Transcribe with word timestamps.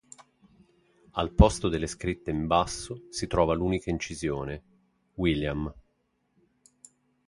Al 1.11 1.31
posto 1.31 1.69
delle 1.69 1.85
scritte 1.85 2.31
in 2.31 2.47
basso 2.47 3.03
si 3.11 3.27
trova 3.27 3.53
l'unica 3.53 3.91
incisione: 3.91 4.63
"William". 5.13 5.71